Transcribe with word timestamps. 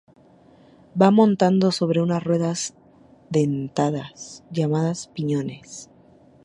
Va 1.03 1.09
montada 1.17 1.71
sobre 1.79 2.01
unas 2.05 2.23
ruedas 2.23 2.65
dentadas 3.29 4.25
llamadas 4.49 5.09
piñones. 5.13 5.83